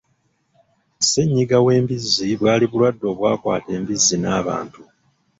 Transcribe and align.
Ssennyinga 0.99 1.57
w'embizzi 1.65 2.29
bwali 2.39 2.65
bulwadde 2.71 3.05
obwakata 3.11 3.69
embizzi 3.77 4.15
n'abantu. 4.19 4.81